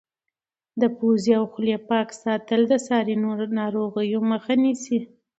[0.81, 3.15] د پوزې او خولې پاک ساتل د ساري
[3.59, 4.99] ناروغیو مخه نیسي.